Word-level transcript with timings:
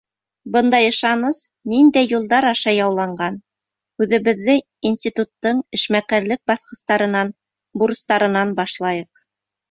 Бындай 0.53 0.85
ышаныс 0.91 1.39
ниндәй 1.73 2.07
юлдар 2.13 2.47
аша 2.51 2.71
яуланған— 2.75 3.37
һүҙебеҙҙе 4.01 4.55
институттың 4.91 5.59
эшмәкәрлек 5.79 6.41
баҫҡыстарынан, 6.53 7.29
бурыстарынан 7.83 8.55
башлайыҡ. 8.61 9.23